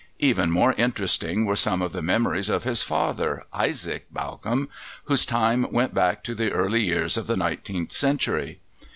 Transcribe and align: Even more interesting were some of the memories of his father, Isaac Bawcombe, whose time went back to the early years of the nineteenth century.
Even 0.17 0.49
more 0.49 0.73
interesting 0.79 1.45
were 1.45 1.55
some 1.55 1.79
of 1.79 1.91
the 1.93 2.01
memories 2.01 2.49
of 2.49 2.63
his 2.63 2.81
father, 2.81 3.45
Isaac 3.53 4.07
Bawcombe, 4.11 4.67
whose 5.03 5.27
time 5.27 5.71
went 5.71 5.93
back 5.93 6.23
to 6.23 6.33
the 6.33 6.51
early 6.51 6.81
years 6.83 7.17
of 7.17 7.27
the 7.27 7.37
nineteenth 7.37 7.91
century. 7.91 8.57